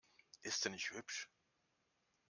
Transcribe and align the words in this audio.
Ist 0.41 0.63
sie 0.63 0.71
nicht 0.71 0.89
hübsch? 0.89 1.29